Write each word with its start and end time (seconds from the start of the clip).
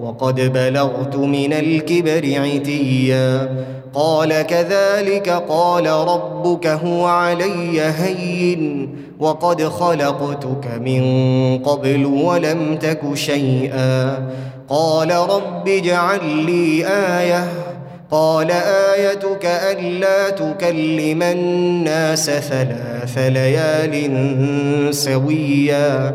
وقد 0.00 0.52
بلغت 0.52 1.16
من 1.16 1.52
الكبر 1.52 2.40
عتيا. 2.40 3.48
قال 3.94 4.42
كذلك 4.42 5.28
قال 5.48 5.86
ربك 5.86 6.66
هو 6.66 7.06
علي 7.06 7.80
هين 7.80 8.96
وقد 9.20 9.62
خلقتك 9.62 10.80
من 10.80 11.02
قبل 11.58 12.06
ولم 12.06 12.76
تك 12.76 13.14
شيئا. 13.14 14.28
قال 14.68 15.10
رب 15.10 15.68
اجعل 15.68 16.26
لي 16.26 16.86
آية. 16.86 17.48
قال 18.10 18.50
آيتك 18.50 19.44
ألا 19.44 20.30
تكلم 20.30 21.22
الناس 21.22 22.30
ثلاث 22.30 23.18
ليال 23.18 24.94
سويا. 24.94 26.14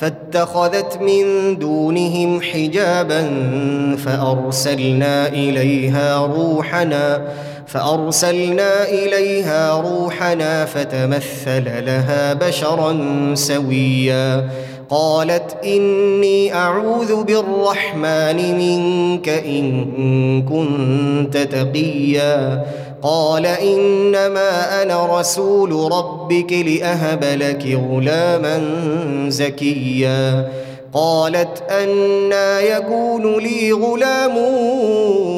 فاتخذت 0.00 0.98
من 1.02 1.58
دونهم 1.58 2.40
حجابا 2.40 3.30
فأرسلنا 4.04 5.28
إليها 5.28 6.26
روحنا 6.26 7.22
فأرسلنا 7.66 8.88
إليها 8.88 9.80
روحنا 9.80 10.64
فتمثل 10.64 11.64
لها 11.86 12.34
بشرا 12.34 12.98
سويا. 13.34 14.48
قالت 14.90 15.56
إني 15.64 16.54
أعوذ 16.54 17.24
بالرحمن 17.24 18.58
منك 18.58 19.28
إن 19.28 20.42
كنت 20.42 21.36
تقيا. 21.36 22.64
قال 23.02 23.46
إنما 23.46 24.82
أنا 24.82 25.20
رسول 25.20 25.92
ربك 25.92 26.52
لأهب 26.52 27.24
لك 27.24 27.78
غلاما 27.90 28.60
زكيا. 29.28 30.48
قالت 30.94 31.62
أنا 31.70 32.60
يكون 32.60 33.38
لي 33.38 33.72
غلام 33.72 34.36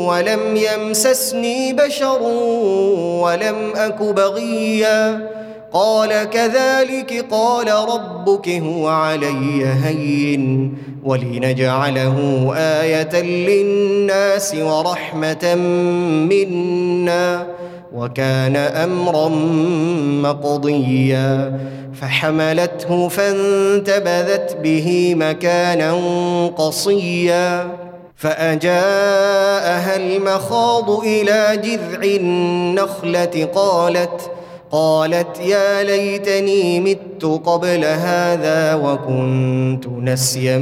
ولم 0.06 0.56
يمسسني 0.56 1.72
بشر 1.72 2.22
ولم 3.22 3.72
أك 3.76 4.02
بغيا. 4.02 5.28
قال 5.72 6.30
كذلك 6.30 7.26
قال 7.30 7.68
ربك 7.68 8.48
هو 8.48 8.88
علي 8.88 9.66
هين. 9.84 10.74
ولنجعله 11.04 12.50
آية 12.56 13.22
للناس 13.22 14.54
ورحمة 14.54 15.54
منا 16.30 17.46
وكان 17.94 18.56
أمرا 18.56 19.28
مقضيا 20.22 21.58
فحملته 22.00 23.08
فانتبذت 23.08 24.56
به 24.62 25.14
مكانا 25.18 25.94
قصيا 26.56 27.68
فأجاءها 28.16 29.96
المخاض 29.96 30.90
إلى 30.90 31.60
جذع 31.64 32.02
النخلة 32.02 33.48
قالت 33.54 34.30
قالت 34.72 35.40
يا 35.40 35.82
ليتني 35.82 36.80
مت 36.80 37.24
قبل 37.24 37.84
هذا 37.84 38.74
وكنت 38.74 39.86
نسيا 39.86 40.58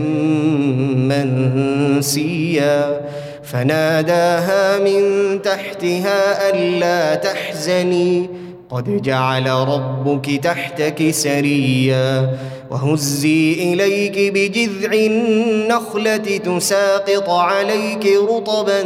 منسيا. 1.96 3.00
فناداها 3.42 4.78
من 4.78 5.02
تحتها 5.42 6.50
ألا 6.50 7.14
تحزني. 7.14 8.30
قد 8.70 9.02
جعل 9.02 9.46
ربك 9.46 10.30
تحتك 10.44 11.10
سريا. 11.10 12.36
وهزي 12.70 13.52
إليك 13.52 14.32
بجذع 14.34 14.92
النخلة 14.92 16.16
تساقط 16.16 17.30
عليك 17.30 18.06
رطبا 18.30 18.82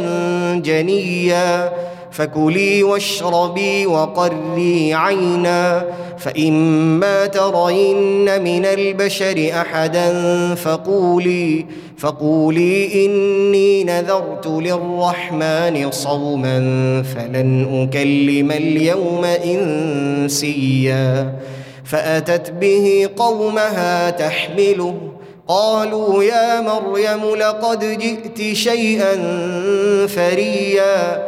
جنيا. 0.55 1.73
فكلي 2.13 2.83
واشربي 2.83 3.85
وقري 3.85 4.93
عينا 4.93 5.85
فإما 6.17 7.25
ترين 7.25 8.43
من 8.43 8.65
البشر 8.65 9.49
أحدا 9.53 10.09
فقولي 10.55 11.65
فقولي 11.97 13.05
إني 13.05 13.83
نذرت 13.83 14.47
للرحمن 14.47 15.91
صوما 15.91 16.57
فلن 17.15 17.87
أكلم 17.89 18.51
اليوم 18.51 19.25
إنسيا. 19.25 21.33
فأتت 21.83 22.51
به 22.51 23.09
قومها 23.17 24.09
تحمله 24.09 24.95
قالوا 25.47 26.23
يا 26.23 26.61
مريم 26.61 27.35
لقد 27.35 27.99
جئت 27.99 28.55
شيئا 28.55 29.15
فريا. 30.07 31.27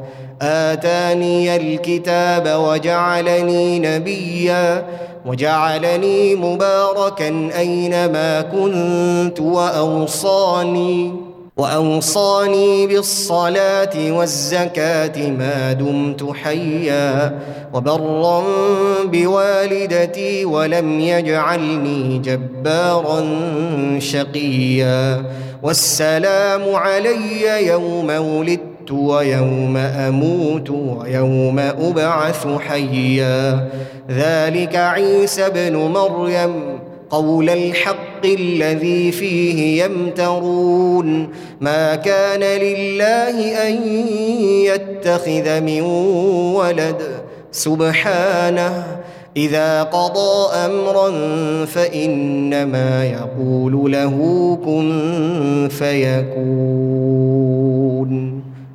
آتاني 0.41 1.55
الكتاب 1.55 2.59
وجعلني 2.59 3.79
نبيا 3.79 4.85
وجعلني 5.25 6.35
مباركا 6.35 7.49
أينما 7.57 8.41
كنت 8.41 9.39
وأوصاني 9.39 11.13
وأوصاني 11.57 12.87
بالصلاة 12.87 14.11
والزكاة 14.11 15.29
ما 15.29 15.73
دمت 15.73 16.31
حيا 16.43 17.39
وبرا 17.73 18.43
بوالدتي 19.03 20.45
ولم 20.45 20.99
يجعلني 20.99 22.19
جبارا 22.19 23.25
شقيا 23.99 25.23
والسلام 25.63 26.75
علي 26.75 27.67
يوم 27.67 28.09
ولدت 28.09 28.70
ويوم 28.91 29.77
أموت 29.77 30.69
ويوم 30.69 31.59
أبعث 31.59 32.47
حيا. 32.59 33.69
ذلك 34.09 34.75
عيسى 34.75 35.45
ابن 35.45 35.75
مريم 35.75 36.53
قول 37.09 37.49
الحق 37.49 38.25
الذي 38.25 39.11
فيه 39.11 39.83
يمترون. 39.83 41.29
ما 41.61 41.95
كان 41.95 42.39
لله 42.39 43.67
أن 43.67 43.87
يتخذ 44.65 45.61
من 45.61 45.81
ولد. 46.55 47.01
سبحانه 47.51 48.85
إذا 49.37 49.83
قضى 49.83 50.53
أمرا 50.53 51.11
فإنما 51.65 53.05
يقول 53.05 53.91
له 53.91 54.17
كن 54.65 55.69
فيكون. 55.71 56.31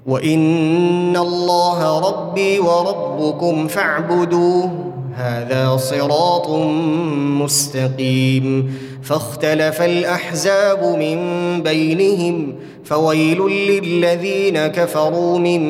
وان 0.07 1.17
الله 1.17 1.99
ربي 2.09 2.59
وربكم 2.59 3.67
فاعبدوه. 3.67 4.71
هذا 5.15 5.77
صراط 5.77 6.51
مستقيم. 7.43 8.75
فاختلف 9.03 9.83
الاحزاب 9.83 10.97
من 10.99 11.19
بينهم. 11.63 12.55
فويل 12.85 13.43
للذين 13.43 14.67
كفروا 14.67 15.39
من 15.39 15.63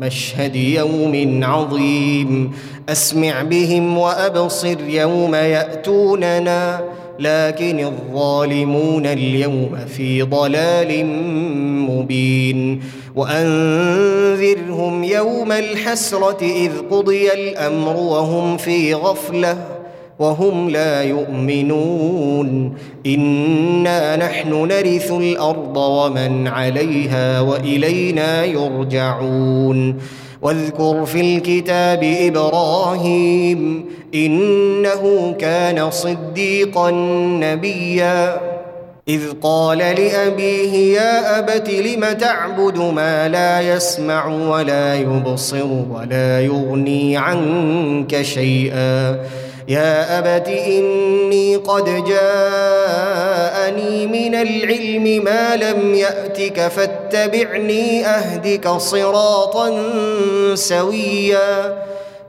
مشهد 0.00 0.56
يوم 0.56 1.40
عظيم. 1.44 2.52
اسمع 2.88 3.42
بهم 3.42 3.98
وابصر 3.98 4.80
يوم 4.88 5.34
ياتوننا. 5.34 6.80
لكن 7.22 7.80
الظالمون 7.80 9.06
اليوم 9.06 9.76
في 9.96 10.22
ضلال 10.22 11.06
مبين. 11.90 12.80
وأنذرهم 13.16 15.04
يوم 15.04 15.52
الحسرة 15.52 16.42
إذ 16.42 16.70
قضي 16.90 17.32
الأمر 17.32 17.96
وهم 17.96 18.56
في 18.56 18.94
غفلة 18.94 19.58
وهم 20.18 20.70
لا 20.70 21.02
يؤمنون. 21.02 22.74
إنا 23.06 24.16
نحن 24.16 24.66
نرث 24.68 25.12
الأرض 25.12 25.76
ومن 25.76 26.48
عليها 26.48 27.40
وإلينا 27.40 28.44
يرجعون. 28.44 29.98
واذكر 30.42 31.06
في 31.06 31.20
الكتاب 31.20 32.02
إبراهيم 32.02 33.84
إنه 34.14 35.34
كان 35.40 35.90
صديقا 35.90 36.90
نبيا. 37.40 38.40
إذ 39.08 39.20
قال 39.42 39.78
لأبيه 39.78 40.94
يا 40.94 41.38
أبت 41.38 41.70
لم 41.70 42.12
تعبد 42.12 42.78
ما 42.78 43.28
لا 43.28 43.60
يسمع 43.60 44.26
ولا 44.26 44.94
يبصر 44.94 45.66
ولا 45.90 46.40
يغني 46.40 47.16
عنك 47.16 48.22
شيئا؟ 48.22 49.18
يا 49.68 50.18
أبت 50.18 50.48
إني 50.48 51.56
قد 51.56 52.04
جاءني 52.04 54.06
من 54.06 54.34
العلم 54.34 55.24
ما 55.24 55.56
لم 55.56 55.94
يأتك 55.94 56.68
فاتبعني 56.68 58.06
أهدك 58.06 58.68
صراطا 58.68 59.72
سويا. 60.54 61.82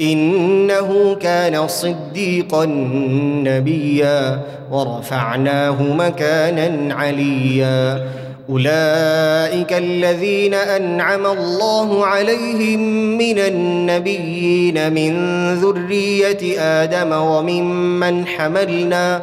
إنه 0.00 1.16
كان 1.20 1.68
صديقا 1.68 2.64
نبيا 3.44 4.40
ورفعناه 4.72 5.82
مكانا 5.82 6.94
عليا. 6.94 8.06
أولئك 8.50 9.72
الذين 9.72 10.54
أنعم 10.54 11.26
الله 11.26 12.06
عليهم 12.06 12.80
من 13.18 13.38
النبيين 13.38 14.92
من 14.92 15.12
ذرية 15.54 16.60
آدم 16.60 17.12
وممن 17.12 18.26
حملنا 18.26 19.22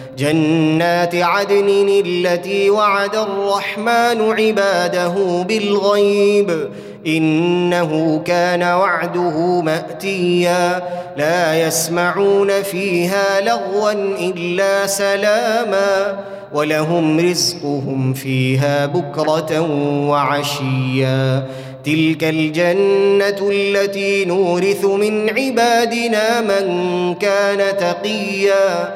جنات 0.21 1.15
عدن 1.15 2.01
التي 2.05 2.69
وعد 2.69 3.15
الرحمن 3.15 4.31
عباده 4.31 5.45
بالغيب. 5.47 6.69
إنه 7.07 8.21
كان 8.25 8.63
وعده 8.63 9.61
مأتيا. 9.61 10.83
لا 11.17 11.67
يسمعون 11.67 12.61
فيها 12.61 13.41
لغوا 13.41 13.91
إلا 14.19 14.87
سلاما. 14.87 16.19
ولهم 16.53 17.19
رزقهم 17.19 18.13
فيها 18.13 18.85
بكرة 18.85 19.61
وعشيا. 20.09 21.47
تلك 21.85 22.23
الجنة 22.23 23.49
التي 23.51 24.25
نورث 24.25 24.85
من 24.85 25.29
عبادنا 25.29 26.41
من 26.41 27.15
كان 27.15 27.77
تقيا. 27.77 28.95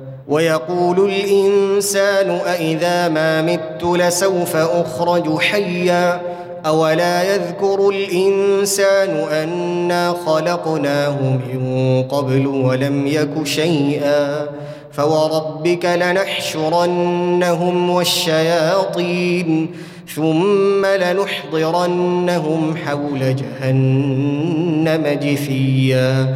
ويقول 0.27 1.11
الإنسان 1.11 2.29
أإذا 2.29 3.09
ما 3.09 3.41
مت 3.41 3.83
لسوف 3.83 4.55
أخرج 4.55 5.39
حيا 5.39 6.21
أولا 6.65 7.35
يذكر 7.35 7.89
الإنسان 7.89 9.09
أنا 9.31 10.15
خلقناه 10.25 11.17
من 11.21 12.03
قبل 12.09 12.47
ولم 12.47 13.07
يك 13.07 13.43
شيئا 13.43 14.45
فوربك 14.91 15.85
لنحشرنهم 15.85 17.89
والشياطين 17.89 19.71
ثم 20.15 20.85
لنحضرنهم 20.85 22.75
حول 22.85 23.35
جهنم 23.35 25.19
جثيا 25.21 26.35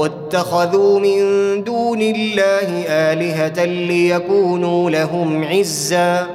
واتخذوا 0.00 1.00
من 1.00 1.20
دون 1.64 2.02
الله 2.02 2.84
آلهة 2.88 3.64
ليكونوا 3.64 4.90
لهم 4.90 5.44
عزا. 5.44 6.26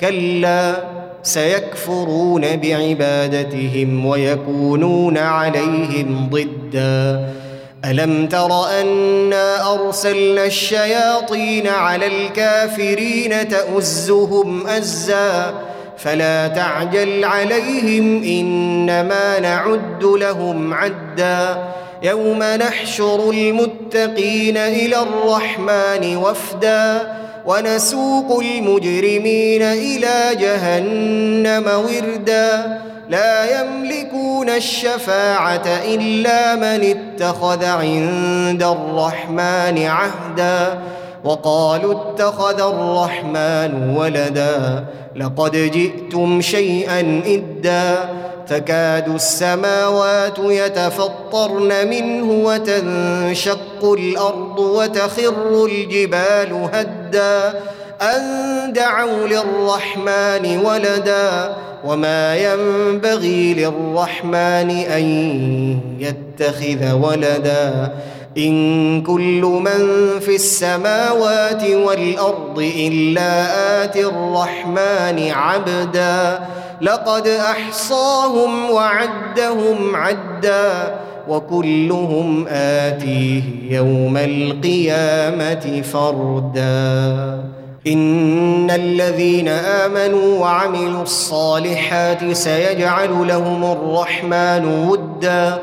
كلا 0.00 0.74
سيكفرون 1.22 2.56
بعبادتهم 2.56 4.06
ويكونون 4.06 5.18
عليهم 5.18 6.30
ضدا. 6.30 7.28
ألم 7.84 8.26
تر 8.26 8.80
انا 8.80 9.74
أرسلنا 9.74 10.44
الشياطين 10.44 11.66
على 11.66 12.06
الكافرين 12.06 13.48
تؤزهم 13.48 14.66
أزا؟ 14.66 15.54
فلا 15.98 16.48
تعجل 16.48 17.24
عليهم 17.24 18.22
إنما 18.22 19.38
نعد 19.38 20.04
لهم 20.04 20.74
عدا. 20.74 21.64
يوم 22.02 22.42
نحشر 22.42 23.30
المتقين 23.30 24.56
إلى 24.56 24.96
الرحمن 25.02 26.16
وفدا 26.16 27.12
ونسوق 27.46 28.40
المجرمين 28.40 29.62
إلى 29.62 30.36
جهنم 30.40 31.64
وردا. 31.66 32.78
لا 33.08 33.60
يملكون 33.60 34.50
الشفاعة 34.50 35.66
إلا 35.66 36.56
من 36.56 36.96
اتخذ 36.96 37.64
عند 37.64 38.62
الرحمن 38.62 39.86
عهدا. 39.86 40.78
وقالوا 41.24 41.94
اتخذ 41.94 42.60
الرحمن 42.60 43.96
ولدا. 43.96 44.84
لقد 45.16 45.56
جئتم 45.56 46.40
شيئا 46.40 47.22
إدا. 47.26 47.94
تكاد 48.50 49.08
السماوات 49.08 50.38
يتفطرن 50.38 51.88
منه 51.88 52.32
وتنشق 52.44 53.84
الأرض 53.84 54.58
وتخر 54.58 55.66
الجبال 55.66 56.68
هدا 56.72 57.60
أن 58.02 58.72
دعوا 58.72 59.26
للرحمن 59.26 60.60
ولدا 60.64 61.54
وما 61.84 62.36
ينبغي 62.36 63.54
للرحمن 63.54 64.70
أن 64.70 65.04
يتخذ 65.98 66.92
ولدا 66.92 67.92
إن 68.38 69.02
كل 69.02 69.40
من 69.64 70.10
في 70.20 70.34
السماوات 70.34 71.64
والأرض 71.64 72.58
إلا 72.76 73.84
آتي 73.84 74.04
الرحمن 74.04 75.30
عبدا 75.30 76.40
لقد 76.80 77.26
أحصاهم 77.26 78.70
وعدهم 78.70 79.96
عدا 79.96 80.94
وكلهم 81.28 82.46
آتيه 82.48 83.42
يوم 83.70 84.16
القيامة 84.16 85.82
فردا. 85.92 87.44
إن 87.86 88.70
الذين 88.70 89.48
آمنوا 89.48 90.38
وعملوا 90.38 91.02
الصالحات 91.02 92.32
سيجعل 92.32 93.28
لهم 93.28 93.64
الرحمن 93.64 94.88
ودا. 94.88 95.58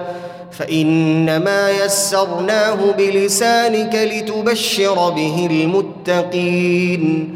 فإنما 0.52 1.72
يسرناه 1.86 2.78
بلسانك 2.98 3.96
لتبشر 3.96 5.10
به 5.10 5.48
المتقين. 5.52 7.36